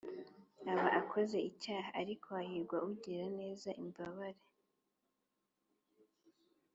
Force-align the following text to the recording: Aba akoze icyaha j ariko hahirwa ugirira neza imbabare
Aba 0.71 0.87
akoze 0.99 1.37
icyaha 1.49 1.89
j 1.93 1.95
ariko 2.01 2.25
hahirwa 2.37 2.77
ugirira 2.89 3.27
neza 3.39 3.69
imbabare 3.83 4.41